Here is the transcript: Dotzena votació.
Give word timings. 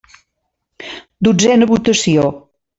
Dotzena 1.29 1.71
votació. 1.75 2.29